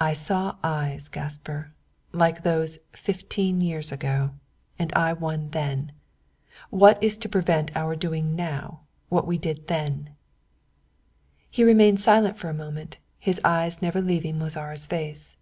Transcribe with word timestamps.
"I 0.00 0.12
saw 0.12 0.56
eyes, 0.64 1.06
Gaspar, 1.08 1.70
like 2.10 2.42
those 2.42 2.80
fifteen 2.94 3.60
years 3.60 3.92
ago 3.92 4.32
and 4.76 4.92
I 4.94 5.12
won 5.12 5.50
then. 5.50 5.92
What 6.70 7.00
is 7.00 7.16
to 7.18 7.28
prevent 7.28 7.70
our 7.76 7.94
doing 7.94 8.34
now 8.34 8.80
what 9.08 9.24
we 9.24 9.38
did 9.38 9.68
then?" 9.68 10.16
He 11.48 11.62
remained 11.62 12.00
silent 12.00 12.36
for 12.38 12.48
a 12.48 12.52
moment, 12.54 12.96
his 13.20 13.40
eyes 13.44 13.80
never 13.80 14.02
leaving 14.02 14.36
Mozara's 14.36 14.88
face. 14.88 15.36